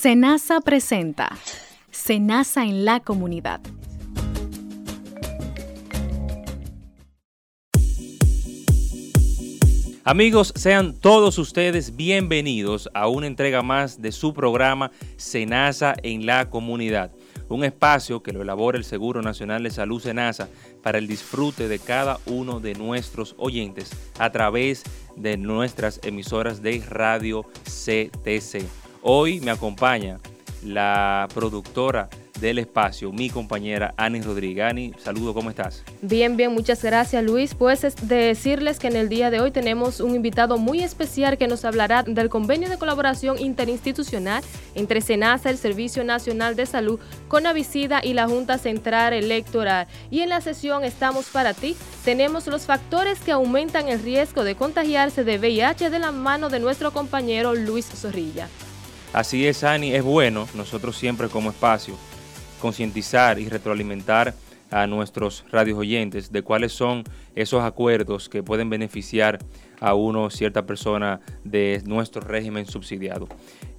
[0.00, 1.28] Senasa presenta
[1.90, 3.60] Senasa en la comunidad.
[10.02, 16.48] Amigos, sean todos ustedes bienvenidos a una entrega más de su programa Senasa en la
[16.48, 17.10] comunidad,
[17.50, 20.48] un espacio que lo elabora el Seguro Nacional de Salud Senasa
[20.82, 24.82] para el disfrute de cada uno de nuestros oyentes a través
[25.16, 28.64] de nuestras emisoras de radio CTC.
[29.02, 30.18] Hoy me acompaña
[30.62, 34.66] la productora del espacio, mi compañera Ani Rodríguez.
[34.66, 35.82] Ani, saludo, ¿cómo estás?
[36.02, 37.54] Bien, bien, muchas gracias Luis.
[37.54, 41.48] Pues es decirles que en el día de hoy tenemos un invitado muy especial que
[41.48, 44.42] nos hablará del convenio de colaboración interinstitucional
[44.74, 49.86] entre SENASA, el Servicio Nacional de Salud, Conavicida y la Junta Central Electoral.
[50.10, 54.56] Y en la sesión Estamos para ti, tenemos los factores que aumentan el riesgo de
[54.56, 58.48] contagiarse de VIH de la mano de nuestro compañero Luis Zorrilla.
[59.12, 61.96] Así es, Ani, es bueno nosotros siempre como espacio
[62.60, 64.34] concientizar y retroalimentar
[64.70, 67.02] a nuestros radios oyentes de cuáles son
[67.34, 69.40] esos acuerdos que pueden beneficiar
[69.80, 73.26] a uno, cierta persona de nuestro régimen subsidiado.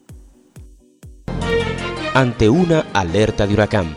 [2.18, 3.94] ante una alerta de huracán.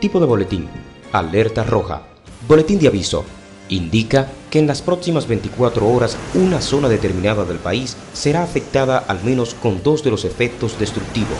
[0.00, 0.68] Tipo de boletín.
[1.10, 2.02] Alerta roja.
[2.46, 3.24] Boletín de aviso.
[3.68, 9.22] Indica que en las próximas 24 horas una zona determinada del país será afectada al
[9.24, 11.38] menos con dos de los efectos destructivos.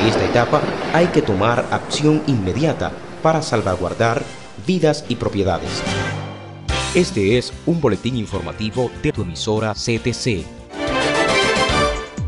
[0.00, 2.92] En esta etapa hay que tomar acción inmediata
[3.22, 4.22] para salvaguardar
[4.66, 5.70] vidas y propiedades.
[6.94, 10.65] Este es un boletín informativo de tu emisora CTC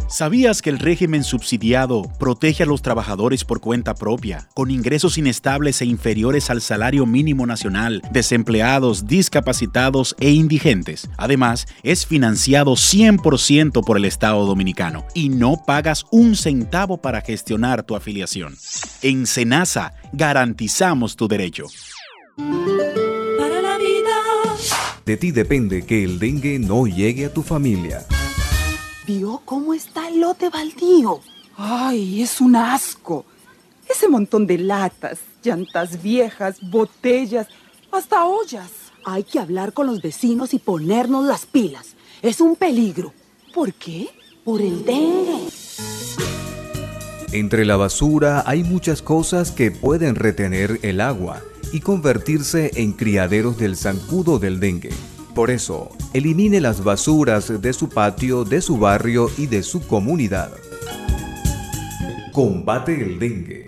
[0.08, 5.82] ¿Sabías que el régimen subsidiado protege a los trabajadores por cuenta propia, con ingresos inestables
[5.82, 11.10] e inferiores al salario mínimo nacional, desempleados, discapacitados e indigentes?
[11.18, 17.82] Además, es financiado 100% por el Estado dominicano y no pagas un centavo para gestionar
[17.82, 18.56] tu afiliación.
[19.02, 21.66] En Senasa garantizamos tu derecho.
[22.36, 24.16] Para la vida.
[25.04, 28.06] De ti depende que el dengue no llegue a tu familia.
[29.08, 31.20] ¿Vio cómo está el lote baldío?
[31.56, 33.24] Ay, es un asco.
[33.88, 37.47] Ese montón de latas, llantas viejas, botellas,
[37.91, 38.70] hasta ollas.
[39.06, 41.97] Hay que hablar con los vecinos y ponernos las pilas.
[42.20, 43.15] Es un peligro.
[43.54, 44.10] ¿Por qué?
[44.44, 45.48] Por el dengue.
[47.33, 51.41] Entre la basura hay muchas cosas que pueden retener el agua
[51.72, 54.91] y convertirse en criaderos del zancudo del dengue.
[55.38, 60.50] Por eso, elimine las basuras de su patio, de su barrio y de su comunidad.
[62.32, 63.66] Combate el dengue.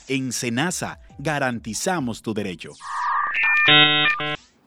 [0.08, 2.72] En Senasa, garantizamos tu derecho.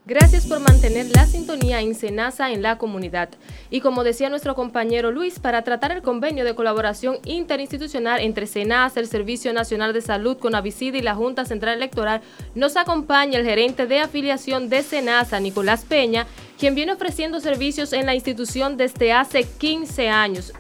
[0.07, 3.30] Gracias por mantener la sintonía en Senasa en la comunidad.
[3.72, 9.00] Y como decía nuestro compañero Luis, para tratar el convenio de colaboración interinstitucional entre Senasa,
[9.00, 12.22] el Servicio Nacional de Salud, Conavicida y la Junta Central Electoral,
[12.54, 16.28] nos acompaña el gerente de afiliación de Senasa, Nicolás Peña,
[16.60, 20.54] quien viene ofreciendo servicios en la institución desde hace 15 años.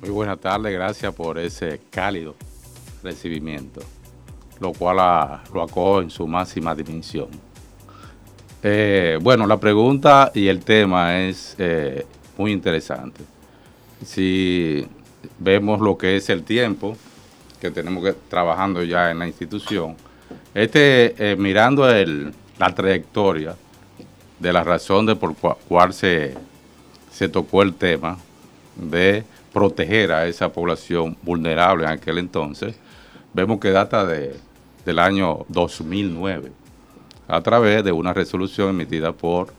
[0.00, 2.34] Muy buenas tardes, gracias por ese cálido
[3.04, 3.80] recibimiento
[4.60, 4.96] lo cual
[5.52, 7.28] lo acoge en su máxima dimensión.
[8.62, 12.04] Eh, bueno, la pregunta y el tema es eh,
[12.36, 13.22] muy interesante.
[14.04, 14.86] Si
[15.38, 16.96] vemos lo que es el tiempo
[17.60, 19.96] que tenemos que trabajando ya en la institución,
[20.54, 23.54] este eh, mirando la trayectoria
[24.38, 26.34] de la razón de por cual se,
[27.12, 28.18] se tocó el tema
[28.74, 32.76] de proteger a esa población vulnerable en aquel entonces,
[33.36, 34.34] vemos que data de,
[34.86, 36.50] del año 2009
[37.28, 39.52] a través de una resolución emitida por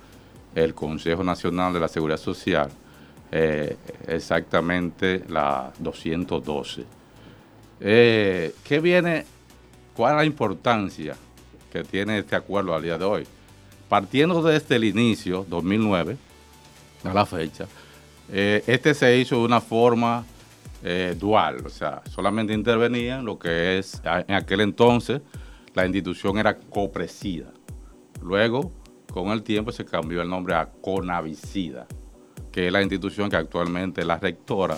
[0.56, 2.72] el Consejo Nacional de la Seguridad Social,
[3.32, 3.78] eh,
[4.08, 6.86] exactamente la 212.
[7.80, 9.26] Eh, ¿Qué viene?
[9.96, 11.16] ¿Cuál es la importancia
[11.72, 13.28] que tiene este acuerdo al día de hoy?
[13.88, 16.18] Partiendo desde el inicio, 2009,
[17.04, 17.68] a la fecha,
[18.32, 20.26] eh, este se hizo de una forma
[20.90, 25.20] eh, dual, o sea, solamente intervenía lo que es, en aquel entonces,
[25.74, 27.52] la institución era copresida.
[28.22, 28.72] Luego,
[29.12, 31.88] con el tiempo, se cambió el nombre a Conavicida,
[32.54, 34.78] que es la institución que actualmente es la rectora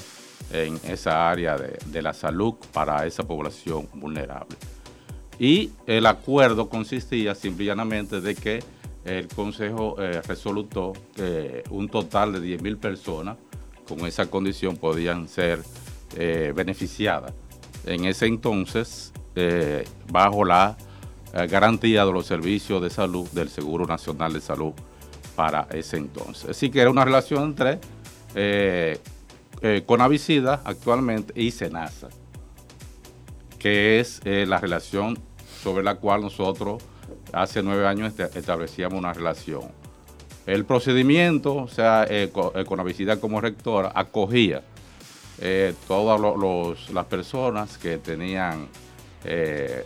[0.51, 4.57] en esa área de, la salud para esa población vulnerable.
[5.37, 8.63] Y el acuerdo consistía simplemente de que
[9.05, 13.37] el Consejo eh, resolutó que un total de 10.000 personas
[13.87, 15.61] con esa condición podían ser
[16.15, 17.33] eh, beneficiada
[17.85, 20.75] en ese entonces eh, bajo la
[21.33, 24.73] eh, garantía de los servicios de salud del Seguro Nacional de Salud
[25.35, 26.49] para ese entonces.
[26.49, 27.79] Así que era una relación entre
[29.85, 32.09] Conavicida actualmente y Senasa,
[33.59, 35.19] que es la relación
[35.61, 36.81] sobre la cual nosotros
[37.33, 39.63] hace nueve años establecíamos una relación.
[40.45, 42.07] El procedimiento, o sea,
[42.67, 44.63] Conavicida como rectora, acogía
[45.41, 46.19] eh, todas
[46.91, 48.67] las personas que tenían
[49.23, 49.85] eh,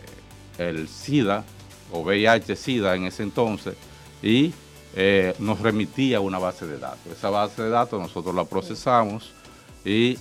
[0.58, 1.44] el SIDA
[1.92, 3.76] o VIH-SIDA en ese entonces
[4.20, 4.52] y
[4.96, 7.06] eh, nos remitía una base de datos.
[7.12, 9.32] Esa base de datos nosotros la procesamos
[9.84, 10.16] y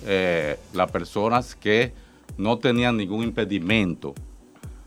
[0.73, 1.93] las personas que
[2.37, 4.13] no tenían ningún impedimento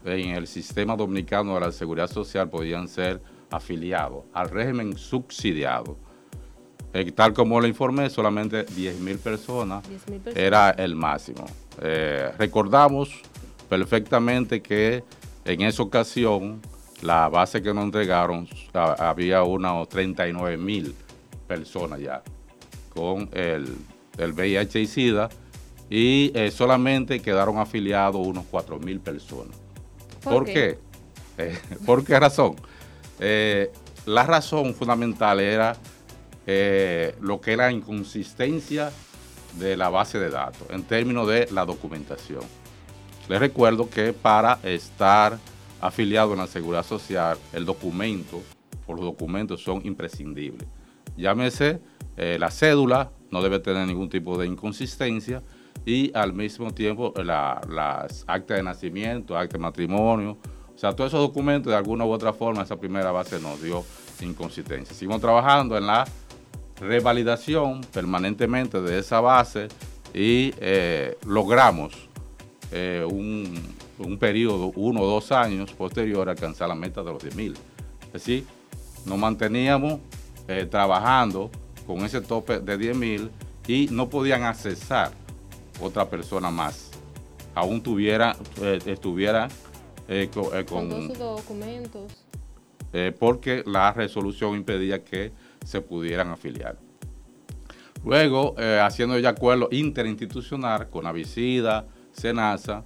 [0.04, 5.96] en el sistema dominicano de la seguridad social podían ser afiliados al régimen subsidiado
[6.98, 9.84] eh, tal como le informé, solamente 10 mil personas,
[10.34, 11.44] era el máximo.
[11.82, 13.20] Eh, recordamos
[13.69, 15.04] perfectamente que
[15.44, 16.62] en esa ocasión
[17.02, 20.94] la base que nos entregaron había unas 39 mil
[21.46, 22.22] personas ya
[22.94, 23.76] con el,
[24.19, 25.28] VIH y SIDA
[25.90, 29.54] y eh, solamente quedaron afiliados unos 4 mil personas.
[30.25, 30.78] ¿Por, qué?
[31.84, 32.56] ¿Por qué razón?
[33.19, 35.76] la razón fundamental era
[36.46, 38.93] eh, lo que es la inconsistencia
[39.58, 42.43] de la base de datos en términos de la documentación.
[43.29, 45.38] Les recuerdo que para estar
[45.81, 48.43] afiliado en la Seguridad Social, el documento
[48.86, 50.69] o los documentos son imprescindibles.
[51.17, 51.81] Llámese
[52.17, 55.43] eh, la cédula, no debe tener ningún tipo de inconsistencia
[55.84, 60.38] y al mismo tiempo las actas de nacimiento, actas de matrimonio,
[60.74, 63.82] o sea, todos esos documentos de alguna u otra forma esa primera base nos dio
[64.20, 64.94] inconsistencia.
[64.94, 66.06] Seguimos trabajando en la
[66.81, 69.69] revalidación permanentemente de esa base
[70.15, 71.95] y eh, logramos
[72.73, 77.55] eh, un, periodo, uno o dos años posterior, a alcanzar la meta de los 10.000.
[78.06, 78.45] Es decir,
[79.05, 80.01] nos manteníamos
[80.49, 81.51] eh, trabajando
[81.87, 83.31] con ese tope de 10.000
[83.69, 85.13] y no podían accesar
[85.81, 86.91] otra persona más.
[87.55, 88.37] Aún tuviera,
[88.85, 89.49] estuviera
[90.33, 92.13] con, con, todos sus documentos.
[93.19, 95.33] porque la resolución impedía que
[95.65, 96.79] se pudieran afiliar.
[98.05, 102.84] Luego, eh, haciendo ya acuerdo interinstitucional con Avicida, Senasa,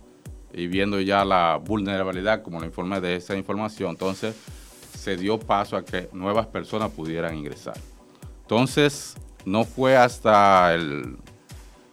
[0.53, 4.35] y viendo ya la vulnerabilidad, como le informé de esa información, entonces
[4.97, 7.77] se dio paso a que nuevas personas pudieran ingresar.
[8.43, 11.17] Entonces, no fue hasta el,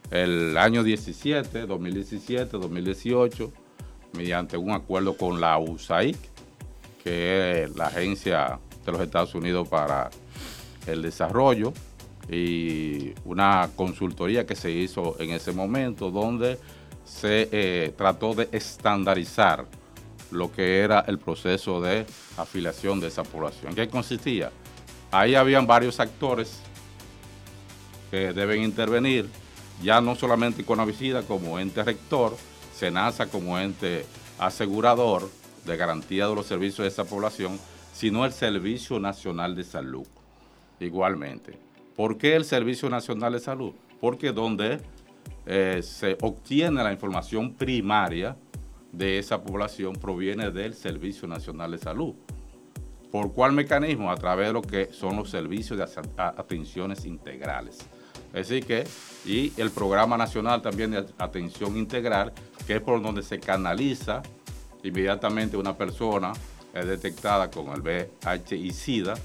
[0.09, 3.51] el año 17, 2017, 2018,
[4.13, 6.15] mediante un acuerdo con la USAID,
[7.03, 10.09] que es la agencia de los Estados Unidos para
[10.87, 11.73] el desarrollo,
[12.29, 16.57] y una consultoría que se hizo en ese momento donde
[17.05, 19.65] se eh, trató de estandarizar
[20.31, 23.73] lo que era el proceso de afiliación de esa población.
[23.73, 24.51] ¿Qué consistía?
[25.09, 26.59] Ahí habían varios actores
[28.11, 29.29] que deben intervenir,
[29.81, 32.35] ya no solamente con Avicida como ente rector,
[32.75, 34.05] SENASA como ente
[34.37, 35.29] asegurador
[35.65, 37.57] de garantía de los servicios de esa población,
[37.93, 40.05] sino el Servicio Nacional de Salud
[40.79, 41.57] igualmente.
[41.95, 43.73] ¿Por qué el Servicio Nacional de Salud?
[43.99, 44.79] Porque donde
[45.45, 48.35] eh, se obtiene la información primaria
[48.91, 52.13] de esa población proviene del Servicio Nacional de Salud.
[53.11, 54.11] ¿Por cuál mecanismo?
[54.11, 55.85] A través de lo que son los servicios de
[56.17, 57.79] atenciones integrales.
[58.33, 58.83] Así que,
[59.25, 62.33] y el Programa Nacional también de Atención Integral,
[62.67, 64.21] que es por donde se canaliza
[64.83, 66.33] inmediatamente una persona
[66.73, 69.15] detectada con el VIH y SIDA,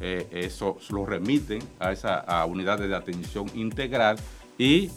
[0.00, 4.16] eh, eso lo remiten a esa unidad de atención integral
[4.58, 4.90] y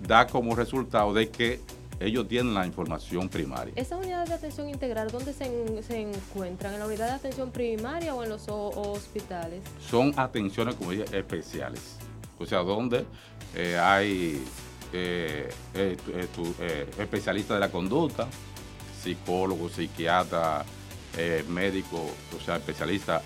[0.00, 1.60] da como resultado de que
[2.00, 3.72] ellos tienen la información primaria.
[3.76, 5.46] ¿Esas unidades de atención integral dónde se,
[6.00, 6.74] encuentran?
[6.74, 9.62] ¿En la unidad de atención primaria o en los hospitales?
[9.80, 11.96] Son atenciones, como dije, especiales.
[12.38, 13.06] O sea, donde
[13.54, 14.44] eh, hay
[14.92, 18.28] eh, eh, especialistas de la conducta,
[19.02, 20.66] psicólogos, psiquiatras,
[21.48, 22.02] médicos,
[22.38, 23.22] o sea, especialistas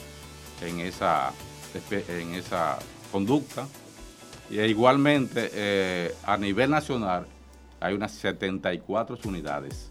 [0.63, 1.33] en esa,
[1.91, 2.79] en esa
[3.13, 3.67] conducta.
[4.51, 7.27] Y igualmente, a nivel nacional,
[7.81, 9.91] hay unas 74 unidades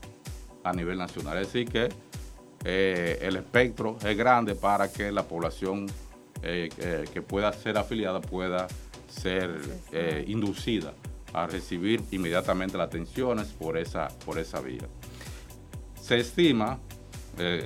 [0.64, 1.38] a nivel nacional.
[1.38, 1.90] Es decir, que
[2.64, 5.88] eh, el espectro es grande para que la población
[6.42, 8.68] eh, eh, que pueda ser afiliada pueda
[9.08, 9.60] ser
[10.28, 10.94] inducida
[11.34, 14.88] a recibir inmediatamente las atenciones por esa, por esa vía.
[16.00, 16.80] Se estima,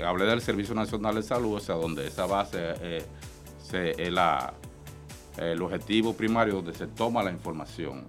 [0.06, 3.06] hablé del Servicio Nacional de Salud, o sea, donde esa base
[3.72, 4.54] es la,
[5.38, 8.06] el objetivo primario donde se toma la información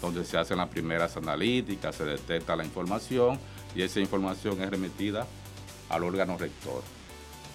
[0.00, 3.38] donde se hacen las primeras analíticas, se detecta la información
[3.74, 5.26] y esa información es remitida
[5.88, 6.82] al órgano rector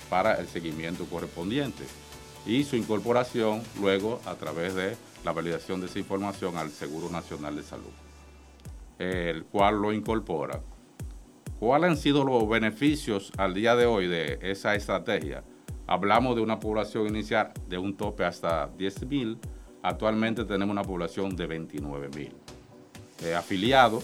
[0.10, 1.84] para el seguimiento correspondiente
[2.46, 7.56] y su incorporación luego a través de la validación de esa información al Seguro Nacional
[7.56, 7.92] de Salud,
[9.00, 10.62] el cual lo incorpora.
[11.66, 15.44] ¿Cuáles han sido los beneficios al día de hoy de esa estrategia?
[15.88, 19.40] Hablamos de una población inicial de un tope hasta 10.000
[19.82, 22.36] Actualmente tenemos una población de 29 mil
[23.24, 24.04] eh, afiliados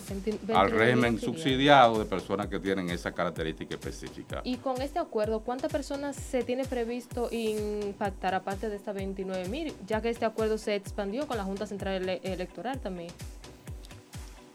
[0.55, 4.41] al régimen subsidiado de personas que tienen esa característica específica.
[4.43, 9.71] Y con este acuerdo, ¿cuántas personas se tiene previsto impactar aparte de estas 29 mil?
[9.85, 13.11] Ya que este acuerdo se expandió con la Junta Central Electoral también.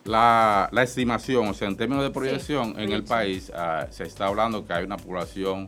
[0.07, 4.65] La, estimación, o sea, en términos de proyección en el país, ah, se está hablando
[4.65, 5.67] que hay una población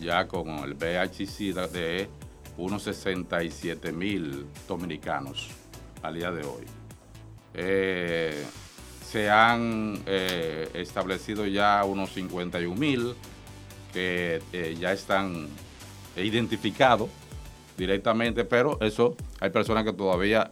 [0.00, 2.08] ya con el VIH de
[2.56, 5.48] unos 67 mil dominicanos
[6.02, 6.64] al día de hoy.
[7.54, 8.44] Eh,
[9.04, 13.14] se han eh, establecido ya unos 51 mil
[13.92, 15.46] que eh, ya están
[16.16, 17.08] identificados
[17.76, 20.50] directamente, pero eso hay personas que todavía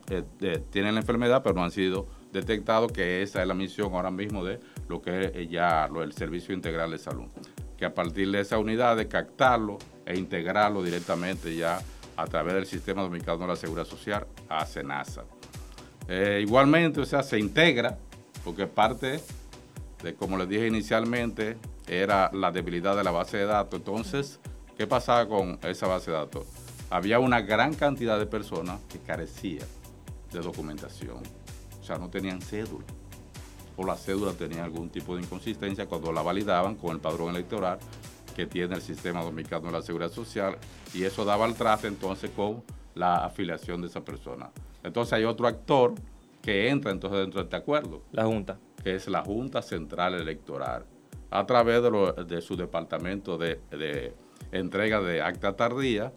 [0.71, 4.45] tienen la enfermedad, pero no han sido detectados, que esa es la misión ahora mismo
[4.45, 7.27] de lo que es ya lo, el Servicio Integral de Salud.
[7.77, 11.81] Que a partir de esa unidad de captarlo e integrarlo directamente ya
[12.17, 15.25] a través del Sistema Dominicano de la Seguridad Social a SENASA.
[16.09, 17.99] Eh, igualmente, o sea, se integra,
[18.45, 19.21] porque parte
[20.03, 23.79] de, como les dije inicialmente, era la debilidad de la base de datos.
[23.81, 24.41] Entonces,
[24.77, 26.47] ¿qué pasaba con esa base de datos?
[26.91, 29.67] Había una gran cantidad de personas que carecían
[30.33, 31.23] de documentación.
[31.87, 32.85] O sea, no tenían cédula.
[33.77, 37.79] O la cédula tenía algún tipo de inconsistencia cuando la validaban con el padrón electoral
[38.35, 40.59] que tiene el sistema dominicano de la seguridad social
[40.93, 42.65] y eso daba el traste entonces con
[42.97, 44.51] la afiliación de esa persona.
[44.83, 45.95] Entonces hay otro actor
[46.43, 48.03] que entra entonces dentro de este acuerdo.
[48.11, 48.59] La Junta.
[48.83, 50.87] Que es la Junta Central Electoral.
[51.31, 54.13] A través de, su departamento de,
[54.51, 56.13] entrega de acta tardía,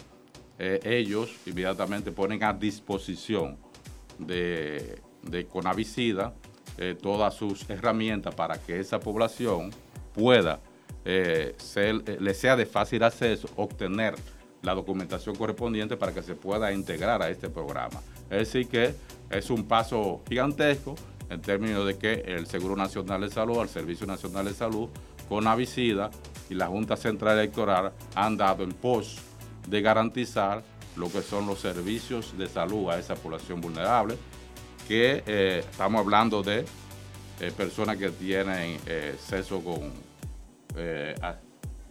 [0.57, 3.59] eh, ellos inmediatamente ponen a disposición
[4.17, 6.33] de, de Conavicida
[6.77, 9.71] eh, todas sus herramientas para que esa población
[10.13, 10.59] pueda
[11.05, 14.15] eh, eh, le sea de fácil acceso obtener
[14.61, 18.01] la documentación correspondiente para que se pueda integrar a este programa.
[18.29, 18.93] Es decir, que
[19.29, 20.95] es un paso gigantesco
[21.29, 24.89] en términos de que el Seguro Nacional de Salud, el Servicio Nacional de Salud,
[25.29, 26.09] con Avicida
[26.49, 29.17] y la Junta Central Electoral han dado en pos
[29.67, 30.63] de garantizar
[30.95, 34.17] lo que son los servicios de salud a esa población vulnerable,
[34.89, 36.65] que eh, estamos hablando de
[37.39, 38.79] eh, personas que tienen
[39.19, 39.93] sexo con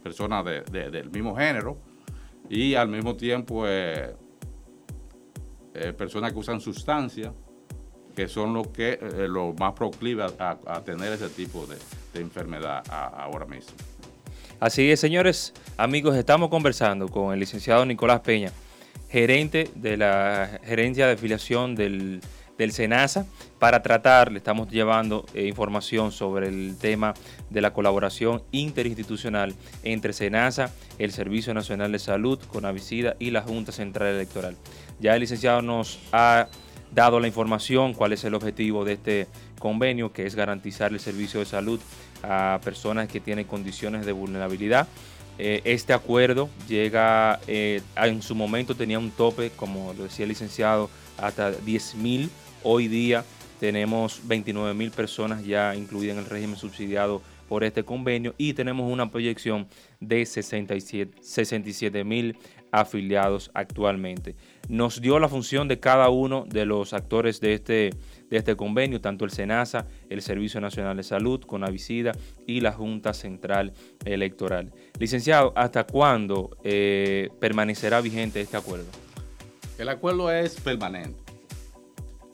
[0.03, 1.77] personas del mismo género
[2.49, 3.63] y al mismo tiempo
[5.97, 7.31] personas que usan sustancias
[8.15, 11.77] que son los que lo más proclives a, tener ese tipo de,
[12.19, 13.71] enfermedad ahora mismo.
[14.59, 18.51] Así es, señores, amigos, estamos conversando con el licenciado Nicolás Peña,
[19.09, 22.21] gerente de la gerencia de afiliación del,
[22.67, 23.25] SENASA,
[23.57, 27.13] para tratar, le estamos llevando eh, información sobre el tema
[27.49, 33.71] de la colaboración interinstitucional entre SENASA, el Servicio Nacional de Salud, Conavicida y la Junta
[33.71, 34.55] Central Electoral.
[34.99, 36.49] Ya el licenciado nos ha
[36.93, 39.27] dado la información, cuál es el objetivo de este
[39.59, 41.79] convenio, que es garantizar el servicio de salud
[42.23, 44.87] a personas que tienen condiciones de vulnerabilidad.
[45.37, 50.29] Eh, este acuerdo llega, eh, en su momento tenía un tope, como lo decía el
[50.29, 52.29] licenciado, hasta 10.000.
[52.63, 53.23] Hoy día
[53.59, 59.09] tenemos 29.000 personas ya incluidas en el régimen subsidiado por este convenio y tenemos una
[59.09, 59.67] proyección
[59.99, 62.37] de 67 mil
[62.71, 64.35] afiliados actualmente.
[64.67, 67.89] Nos dio la función de cada uno de los actores de este
[68.29, 72.11] de este convenio, tanto el SENASA, el Servicio Nacional de Salud, Conavicida
[72.45, 73.73] y la Junta Central
[74.05, 74.71] Electoral.
[74.99, 78.85] Licenciado, ¿hasta cuándo eh, permanecerá vigente este acuerdo?
[79.79, 81.18] El acuerdo es permanente.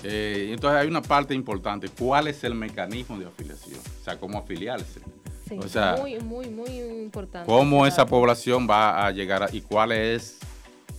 [0.07, 1.89] Eh, entonces hay una parte importante.
[1.89, 3.79] ¿Cuál es el mecanismo de afiliación?
[3.79, 5.01] O sea, cómo afiliarse.
[5.49, 5.59] Sí,
[5.99, 6.69] muy, muy, muy
[7.01, 7.51] importante.
[7.51, 10.37] ¿Cómo esa población va a llegar y cuál es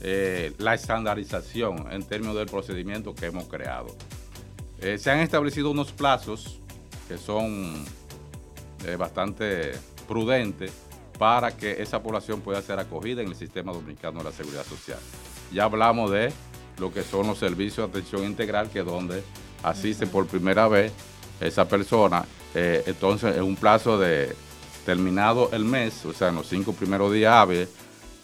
[0.01, 3.95] eh, la estandarización en términos del procedimiento que hemos creado?
[4.81, 6.59] Eh, se han establecido unos plazos
[7.07, 7.85] que son
[8.99, 9.73] bastante
[10.07, 10.73] prudentes
[11.19, 14.99] para que esa población pueda ser acogida en el sistema dominicano de la seguridad social.
[15.53, 16.33] Ya hablamos de
[16.79, 19.23] lo que son los servicios de atención integral, que es donde
[19.63, 20.93] asiste por primera vez
[21.41, 22.25] esa persona.
[22.55, 24.35] Eh, entonces, en un plazo de
[24.85, 27.69] terminado el mes, o sea, en los cinco primeros días hábiles,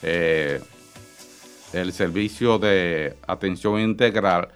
[0.02, 4.48] el servicio de atención integral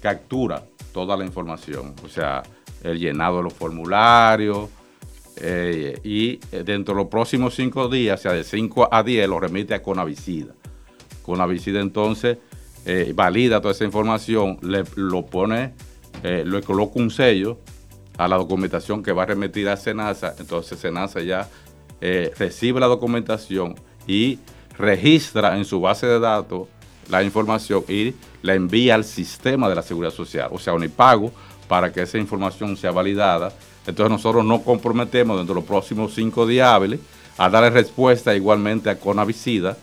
[0.00, 0.62] captura
[0.92, 2.42] toda la información, o sea,
[2.82, 4.68] el llenado de los formularios,
[5.36, 9.40] eh, y dentro de los próximos cinco días, o sea, de 5 a 10, lo
[9.40, 10.54] remite a Conavicida.
[11.22, 12.38] Conavicida entonces
[12.84, 15.74] eh, valida toda esa información, le, lo pone,
[16.22, 17.58] eh, le coloca un sello
[18.16, 21.48] a la documentación que va a remitir a Senasa, entonces Senasa ya
[22.36, 24.38] recibe la documentación y
[24.76, 26.68] registra en su base de datos
[27.08, 31.32] la información y la envía al sistema de la seguridad social, o sea, Unipago,
[31.68, 33.52] para que esa información sea validada.
[33.86, 37.00] Entonces nosotros nos comprometemos dentro de los próximos cinco días hábiles
[37.36, 39.76] a darle respuesta igualmente a Conavicida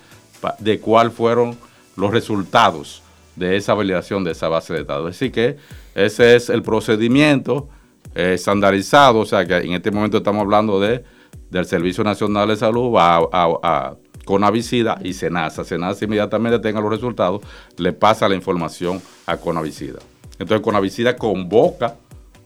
[0.60, 1.58] de cuáles fueron
[1.96, 3.02] los resultados
[3.36, 5.16] de esa validación de esa base de datos.
[5.16, 5.58] Así que
[5.96, 7.70] ese es el procedimiento
[8.16, 11.04] eh, estandarizado, o sea que en este momento estamos hablando de,
[11.50, 15.64] del Servicio Nacional de Salud, va a Conavicida y Senasa.
[15.64, 17.42] Senasa inmediatamente tenga los resultados,
[17.78, 20.00] le pasa la información a Conavicida.
[20.40, 21.96] Entonces Conavicida convoca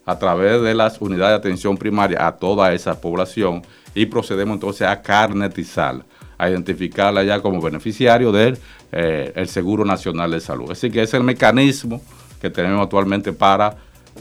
[0.05, 4.87] a través de las unidades de atención primaria a toda esa población y procedemos entonces
[4.87, 6.05] a carnetizarla,
[6.37, 8.57] a identificarla ya como beneficiario del
[8.95, 10.71] eh, Seguro Nacional de Salud.
[10.71, 12.01] Así que es el mecanismo
[12.41, 13.75] que tenemos actualmente para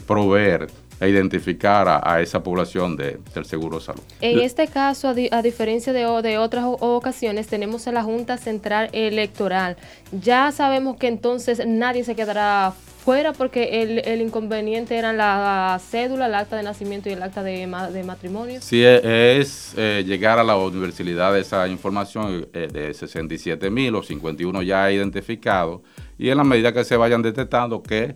[0.05, 0.67] proveer
[0.99, 4.01] e identificar a, esa población de, del seguro de salud.
[4.21, 9.75] En este caso, a, diferencia de, de, otras ocasiones, tenemos a la Junta Central Electoral.
[10.11, 12.73] Ya sabemos que entonces nadie se quedará
[13.05, 17.67] fuera porque el, inconveniente eran la cédula, el acta de nacimiento y el acta de,
[17.93, 18.59] de matrimonio.
[18.61, 23.95] Sí, e, es eh, llegar a la universalidad de esa información eh, de 67 mil
[23.95, 25.81] o 51 ya identificados
[26.17, 28.15] y en la medida que se vayan detectando que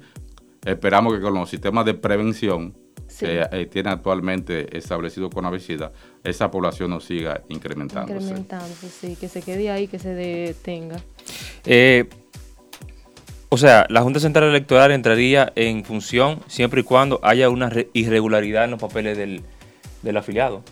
[0.65, 2.75] Esperamos que con los sistemas de prevención
[3.17, 5.91] que eh, tiene actualmente establecido con Avicida,
[6.23, 8.19] esa población no siga incrementándose.
[8.19, 11.01] Incrementándose, sí, que se quede ahí, que se detenga.
[11.65, 12.07] Eh,
[13.49, 18.65] o sea, la Junta Central Electoral entraría en función siempre y cuando haya una irregularidad
[18.65, 20.63] en los papeles del, afiliado.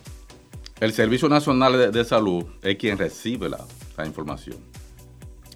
[0.79, 3.59] El Servicio Nacional de, Salud es quien recibe la,
[4.05, 4.57] información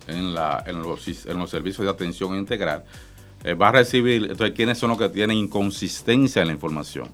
[0.08, 2.84] en, la, en, los, en los servicios de atención integral
[3.44, 7.08] eh, va a recibir, entonces, ¿quiénes son los que tienen inconsistencia en la información?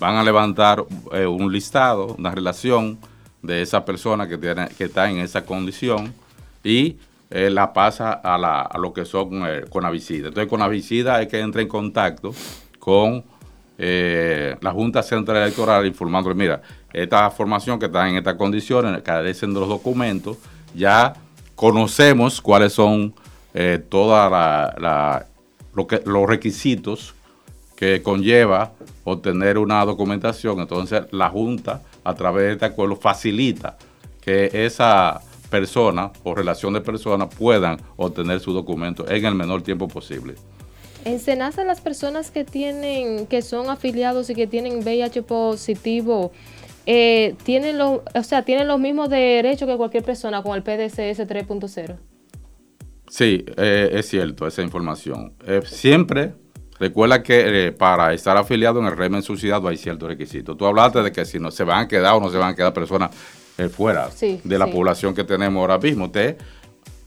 [0.00, 2.98] Van a levantar eh, un listado, una relación
[3.42, 4.38] de esa persona que,
[4.76, 6.14] que está en esa condición
[6.64, 6.96] y
[7.30, 10.28] eh, la pasa a, la, a, lo que son con Avicida.
[10.28, 12.32] Entonces, con Avicida hay que entrar en contacto
[12.78, 13.24] con
[13.78, 16.62] la Junta Central Electoral informándole, mira,
[16.94, 20.38] esta formación que está en estas condiciones, carecen de los documentos,
[20.74, 21.12] ya
[21.54, 23.14] conocemos cuáles son
[23.52, 25.26] la, la
[25.74, 27.14] lo los requisitos
[27.76, 28.72] que conlleva
[29.04, 30.58] obtener una documentación.
[30.60, 33.76] Entonces la Junta, a través de este acuerdo, facilita
[34.20, 39.88] que esa persona o relación de personas puedan obtener su documento en el menor tiempo
[39.88, 40.34] posible.
[41.04, 46.32] En Senasa las personas que tienen, que son afiliados y que tienen VIH positivo,
[46.84, 51.26] eh, tienen los, o sea, tienen los mismos derechos que cualquier persona con el PDCS
[51.28, 51.96] 3.0.
[53.08, 55.34] Sí, eh, es cierto esa información.
[55.46, 56.34] Eh, siempre
[56.80, 60.56] recuerda que para estar afiliado en el régimen subsidiado hay ciertos requisitos.
[60.56, 62.54] Tú hablaste de que si no se van a quedar o no se van a
[62.56, 63.10] quedar personas
[63.74, 66.06] fuera de la población que tenemos ahora mismo.
[66.06, 66.36] Usted,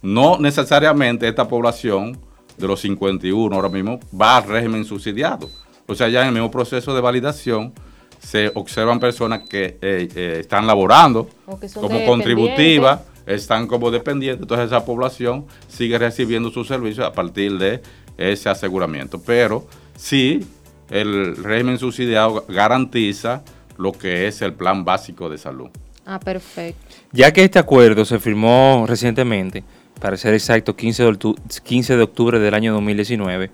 [0.02, 2.18] no necesariamente esta población
[2.58, 5.50] de los 51 ahora mismo va al régimen subsidiado.
[5.88, 7.74] O sea, ya en el mismo proceso de validación
[8.20, 11.30] se observan personas que eh, eh, están laborando
[11.74, 17.82] como contributivas, están como dependientes, entonces esa población sigue recibiendo sus servicios a partir de
[18.18, 19.22] ese aseguramiento.
[19.22, 20.46] Pero sí,
[20.90, 23.44] el régimen subsidiado garantiza
[23.78, 25.70] lo que es el plan básico de salud.
[26.12, 26.95] Ah, perfecto.
[27.12, 29.63] Ya que este acuerdo se firmó recientemente,
[30.02, 33.52] para ser exacto, 15 de, 15 de octubre del año 2019,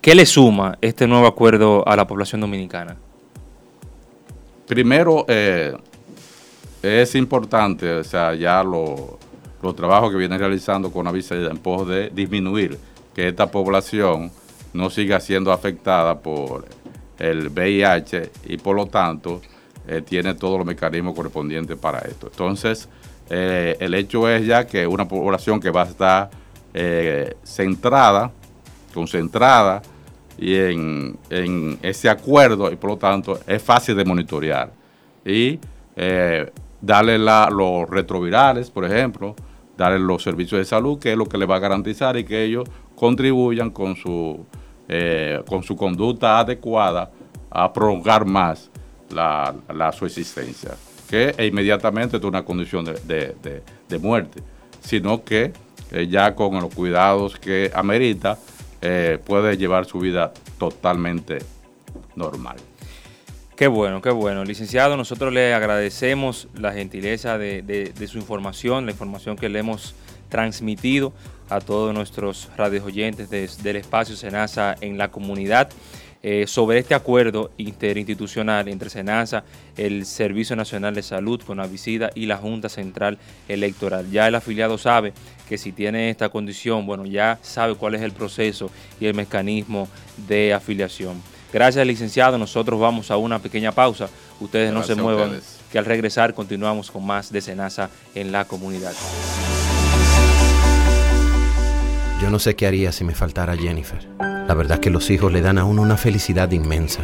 [0.00, 2.96] ¿qué le suma este nuevo acuerdo a la población dominicana?
[4.68, 5.76] Primero, eh,
[6.84, 12.10] es importante, o sea, ya los trabajos que viene realizando con Avisa en pos de
[12.10, 12.78] disminuir
[13.12, 14.30] que esta población
[14.72, 16.64] no siga siendo afectada por
[17.18, 19.42] el VIH y por lo tanto
[19.90, 22.28] eh, tiene todos los mecanismos correspondientes para esto.
[22.30, 22.90] Entonces,
[23.30, 26.30] eh, el hecho es ya que una población que va a estar
[26.74, 28.30] eh, centrada,
[28.92, 29.80] concentrada
[30.36, 34.70] y en, ese acuerdo y por lo tanto es fácil de monitorear.
[35.24, 35.58] Y
[36.80, 39.34] darle los retrovirales, por ejemplo,
[39.76, 42.44] darle los servicios de salud, que es lo que le va a garantizar y que
[42.44, 44.46] ellos contribuyan con su,
[45.46, 47.10] con su conducta adecuada
[47.50, 48.70] a prolongar más
[49.10, 50.70] la, la su existencia,
[51.08, 54.42] que inmediatamente es una condición de, muerte,
[54.80, 55.52] sino que
[55.90, 58.38] eh, ya con los cuidados que amerita,
[58.80, 61.38] eh, puede llevar su vida totalmente
[62.14, 62.56] normal.
[63.56, 64.44] Qué bueno, qué bueno.
[64.44, 69.96] Licenciado, nosotros le agradecemos la gentileza de, su información, la información que le hemos
[70.28, 71.12] transmitido
[71.48, 75.70] a todos nuestros radios oyentes del espacio Senasa en la comunidad.
[76.20, 79.44] Eh, sobre este acuerdo interinstitucional entre SENASA,
[79.76, 84.10] el Servicio Nacional de Salud, con Avicida y la Junta Central Electoral.
[84.10, 85.12] Ya el afiliado sabe
[85.48, 89.88] que si tiene esta condición, bueno, ya sabe cuál es el proceso y el mecanismo
[90.26, 91.22] de afiliación.
[91.52, 92.36] Gracias, licenciado.
[92.36, 94.08] Nosotros vamos a una pequeña pausa.
[94.40, 98.92] Ustedes no se muevan, que al regresar continuamos con más de SENASA en la comunidad.
[102.20, 104.08] Yo no sé qué haría si me faltara Jennifer.
[104.18, 107.00] La verdad es que los hijos le dan a uno una felicidad inmensa.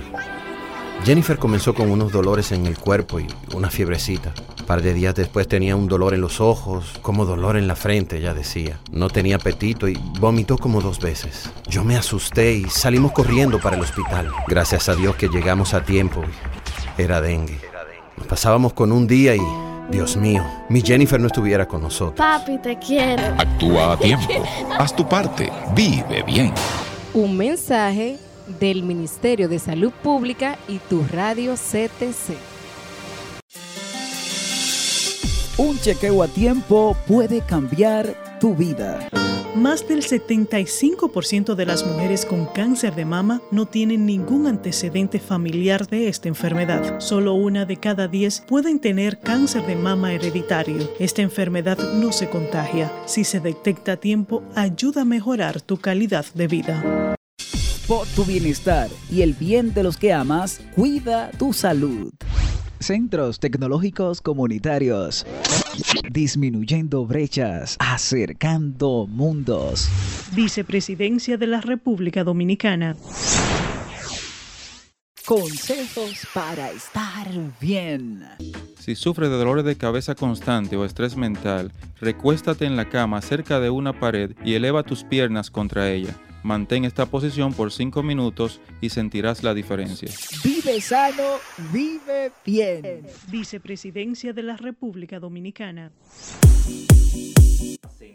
[1.04, 4.32] Jennifer comenzó con unos dolores en el cuerpo y una fiebrecita.
[4.66, 8.16] Par de días después tenía un dolor en los ojos, como dolor en la frente,
[8.16, 8.80] ella decía.
[8.90, 11.50] No tenía apetito y vomitó como dos veces.
[11.68, 14.30] Yo me asusté y salimos corriendo para el hospital.
[14.48, 16.22] Gracias a Dios que llegamos a tiempo.
[16.98, 17.60] Era dengue.
[18.16, 19.42] Nos pasábamos con un día y
[19.90, 22.18] Dios mío, mi Jennifer no estuviera con nosotros.
[22.18, 23.22] Papi, te quiero.
[23.38, 24.32] Actúa a tiempo.
[24.78, 25.50] Haz tu parte.
[25.74, 26.52] Vive bien.
[27.12, 28.18] Un mensaje
[28.60, 32.36] del Ministerio de Salud Pública y tu radio CTC.
[35.56, 39.08] Un chequeo a tiempo puede cambiar tu vida.
[39.54, 45.86] Más del 75% de las mujeres con cáncer de mama no tienen ningún antecedente familiar
[45.86, 46.98] de esta enfermedad.
[46.98, 50.90] Solo una de cada 10 pueden tener cáncer de mama hereditario.
[50.98, 52.90] Esta enfermedad no se contagia.
[53.06, 57.14] Si se detecta a tiempo, ayuda a mejorar tu calidad de vida.
[57.86, 62.12] Por tu bienestar y el bien de los que amas, cuida tu salud.
[62.80, 65.26] Centros Tecnológicos Comunitarios.
[66.10, 69.88] Disminuyendo brechas, acercando mundos.
[70.32, 72.96] Vicepresidencia de la República Dominicana.
[75.24, 77.28] Consejos para estar
[77.60, 78.24] bien.
[78.78, 83.58] Si sufres de dolores de cabeza constante o estrés mental, recuéstate en la cama cerca
[83.58, 86.14] de una pared y eleva tus piernas contra ella.
[86.44, 90.10] Mantén esta posición por 5 minutos y sentirás la diferencia.
[90.44, 91.40] Vive sano,
[91.72, 93.06] vive bien.
[93.28, 95.90] Vicepresidencia de la República Dominicana.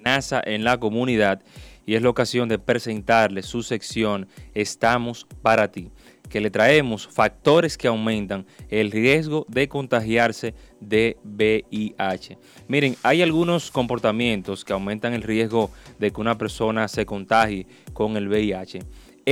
[0.06, 1.42] NASA en la comunidad
[1.88, 5.90] y es la ocasión de presentarle su sección Estamos para ti
[6.30, 12.38] que le traemos factores que aumentan el riesgo de contagiarse de VIH.
[12.68, 18.16] Miren, hay algunos comportamientos que aumentan el riesgo de que una persona se contagie con
[18.16, 18.80] el VIH.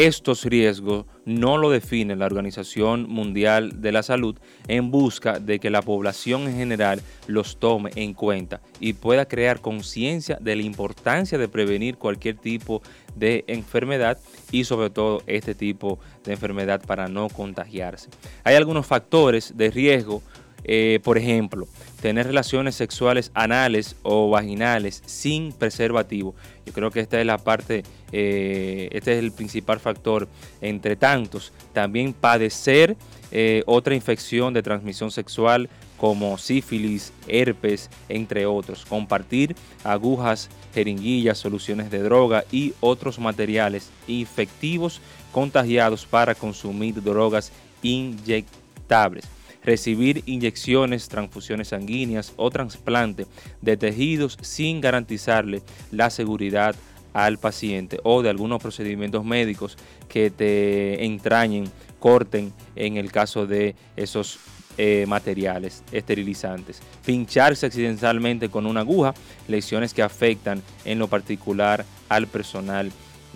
[0.06, 5.72] Estos riesgos no lo define la Organización Mundial de la Salud en busca de que
[5.72, 11.40] la población en general los tome en cuenta y pueda crear conciencia de la importancia
[11.40, 12.84] de prevenir cualquier tipo
[13.16, 14.20] de enfermedad
[14.52, 18.12] y sobre todo este tipo de enfermedad para no contagiarse.
[18.44, 20.22] Hay algunos factores de riesgo,
[20.64, 21.68] eh, por ejemplo,
[22.02, 26.36] tener relaciones sexuales anales o vaginales sin preservativo.
[26.66, 30.28] Yo creo que esta es la parte, eh, este es el principal factor
[30.62, 31.54] entre tantos.
[31.74, 32.98] También padecer
[33.32, 38.86] eh, otra infección de transmisión sexual como sífilis, herpes, entre otros.
[38.86, 49.26] Compartir agujas, jeringuillas, soluciones de droga y otros materiales efectivos contagiados para consumir drogas inyectables
[49.68, 53.28] recibir inyecciones, transfusiones sanguíneas o trasplante
[53.62, 56.74] de tejidos sin garantizarle la seguridad
[57.12, 59.78] al paciente o de algunos procedimientos médicos
[60.08, 61.66] que te entrañen,
[62.00, 64.40] corten en el caso de esos
[64.78, 66.80] eh, materiales esterilizantes.
[67.06, 69.14] Pincharse accidentalmente con una aguja,
[69.50, 72.90] lesiones que afectan en lo particular al personal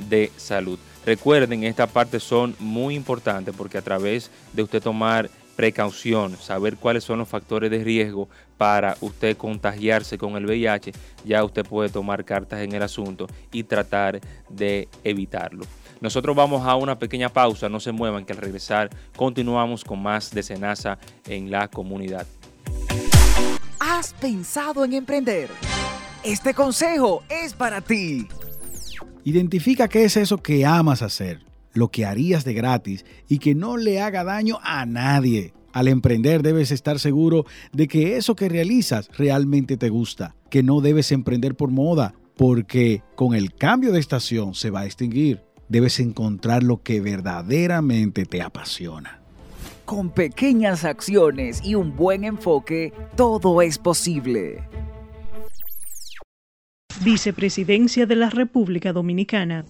[0.10, 0.80] de salud.
[1.06, 5.30] Recuerden, esta parte son muy importantes porque a través de usted tomar
[5.62, 10.92] precaución, saber cuáles son los factores de riesgo para usted contagiarse con el VIH,
[11.24, 14.20] ya usted puede tomar cartas en el asunto y tratar
[14.50, 15.64] de evitarlo.
[16.00, 20.32] Nosotros vamos a una pequeña pausa, no se muevan que al regresar continuamos con más
[20.32, 20.98] de Cenaza
[21.28, 22.26] en la comunidad.
[23.80, 25.48] ¿Has pensado en emprender?
[26.24, 28.28] Este consejo es para ti.
[29.24, 33.78] Identifica qué es eso que amas hacer lo que harías de gratis y que no
[33.78, 35.54] le haga daño a nadie.
[35.74, 40.82] Al emprender debes estar seguro de que eso que realizas realmente te gusta, que no
[40.82, 45.42] debes emprender por moda, porque con el cambio de estación se va a extinguir.
[45.70, 49.22] Debes encontrar lo que verdaderamente te apasiona.
[49.86, 54.64] Con pequeñas acciones y un buen enfoque, todo es posible.
[57.04, 59.66] Vicepresidencia de la República Dominicana.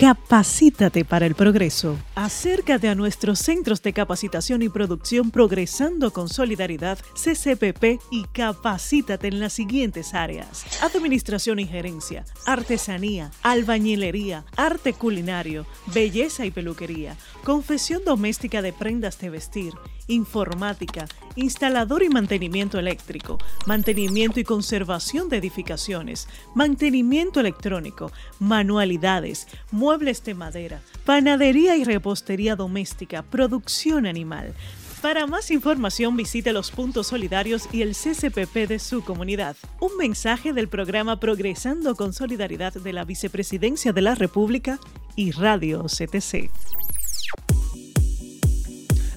[0.00, 1.98] Capacítate para el progreso.
[2.14, 9.40] Acércate a nuestros centros de capacitación y producción Progresando con Solidaridad, CCPP, y capacítate en
[9.40, 10.64] las siguientes áreas.
[10.82, 19.28] Administración y gerencia, artesanía, albañilería, arte culinario, belleza y peluquería, confesión doméstica de prendas de
[19.28, 19.74] vestir,
[20.10, 30.34] informática, instalador y mantenimiento eléctrico, mantenimiento y conservación de edificaciones, mantenimiento electrónico, manualidades, muebles de
[30.34, 34.54] madera, panadería y repostería doméstica, producción animal.
[35.00, 39.56] Para más información visite los puntos solidarios y el CCPP de su comunidad.
[39.80, 44.78] Un mensaje del programa Progresando con Solidaridad de la Vicepresidencia de la República
[45.16, 46.50] y Radio CTC.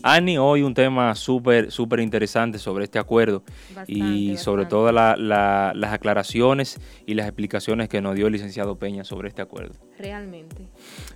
[0.06, 3.42] Ani, hoy un tema súper, súper interesante sobre este acuerdo
[3.88, 9.30] y sobre todo las aclaraciones y las explicaciones que nos dio el licenciado Peña sobre
[9.30, 9.76] este acuerdo.
[9.98, 10.68] Realmente.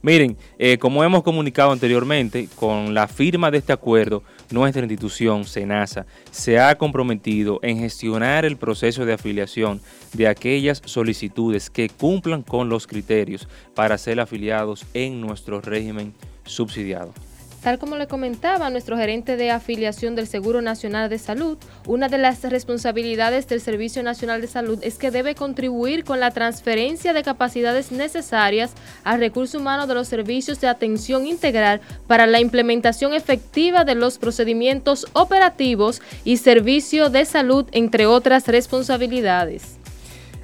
[0.02, 6.06] Miren, eh, como hemos comunicado anteriormente, con la firma de este acuerdo, nuestra institución, SENASA,
[6.32, 9.82] se ha comprometido en gestionar el proceso de afiliación
[10.14, 16.14] de aquellas solicitudes que cumplan con los criterios para ser afiliados en nuestro régimen
[16.46, 17.14] subsidiado.
[17.62, 22.18] Tal como le comentaba nuestro gerente de afiliación del Seguro Nacional de Salud, una de
[22.18, 27.24] las responsabilidades del Servicio Nacional de Salud es que debe contribuir con la transferencia de
[27.24, 28.72] capacidades necesarias
[29.04, 34.18] al recurso humano de los servicios de atención integral para la implementación efectiva de los
[34.20, 39.77] procedimientos operativos y servicio de salud, entre otras responsabilidades.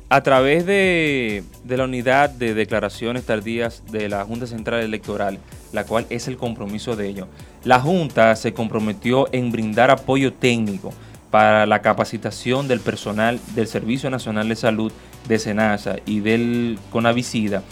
[0.10, 5.40] A través de, de la unidad de declaraciones tardías de la Junta Central Electoral,
[5.72, 7.28] la cual es el compromiso de ellos.
[7.64, 10.94] La Junta se comprometió en brindar apoyo técnico
[11.32, 14.92] para la capacitación del personal del Servicio Nacional de Salud
[15.28, 17.64] de SENASA y del CONAVICIDA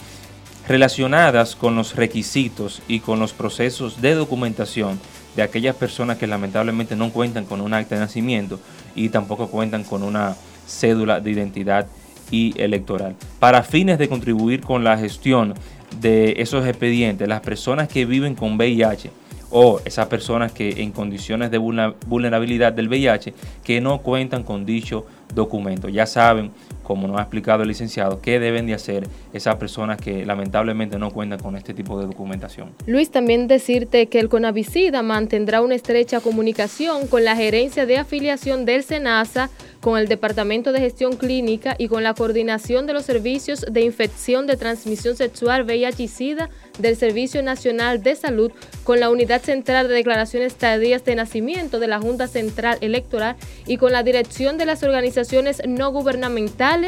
[0.66, 4.98] relacionadas con los requisitos y con los procesos de documentación
[5.36, 8.60] de aquellas personas que lamentablemente no cuentan con un acta de nacimiento
[8.94, 11.86] y tampoco cuentan con una cédula de identidad
[12.32, 13.14] y electoral.
[13.38, 15.54] Para fines de contribuir con la gestión
[16.00, 19.10] de esos expedientes, las personas que viven con VIH
[19.50, 25.06] o esas personas que en condiciones de vulnerabilidad del VIH que no cuentan con dicho
[25.34, 25.90] documento.
[25.90, 26.50] Ya saben,
[26.92, 31.10] como nos ha explicado el licenciado, qué deben de hacer esas personas que lamentablemente no
[31.10, 32.74] cuentan con este tipo de documentación.
[32.84, 38.66] Luis, también decirte que el Conavicida mantendrá una estrecha comunicación con la gerencia de afiliación
[38.66, 39.48] del SENASA
[39.82, 44.46] con el Departamento de Gestión Clínica y con la coordinación de los servicios de infección
[44.46, 48.52] de transmisión sexual VIH SIDA del Servicio Nacional de Salud,
[48.84, 53.76] con la Unidad Central de Declaraciones Tardías de Nacimiento de la Junta Central Electoral y
[53.76, 56.81] con la dirección de las organizaciones no gubernamentales,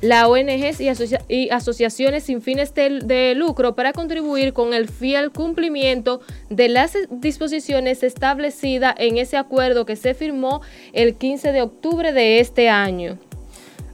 [0.00, 0.80] la ONGs
[1.28, 8.02] y, asociaciones sin fines de, lucro para contribuir con el fiel cumplimiento de las disposiciones
[8.02, 13.18] establecidas en ese acuerdo que se firmó el 15 de octubre de este año.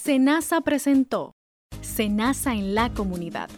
[0.03, 1.37] Senasa presentó
[1.79, 3.49] Senasa en la comunidad.